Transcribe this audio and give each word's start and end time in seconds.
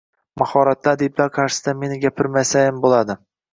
Mahoratli 0.41 0.91
adiblar 0.91 1.29
qarshisida 1.35 1.77
meni 1.83 2.01
gapirmasayam 2.07 2.83
bo‘ladi. 2.89 3.21